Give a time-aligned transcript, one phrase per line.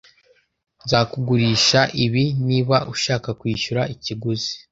[0.83, 4.53] Nzakugurisha ibi niba ushaka kwishyura ikiguzi.